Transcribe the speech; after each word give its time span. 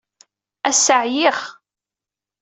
Ass-a, 0.69 0.95
ɛyiɣ. 1.03 1.37